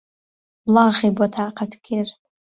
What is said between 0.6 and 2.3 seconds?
وڵاغی بۆ تاقهت کرد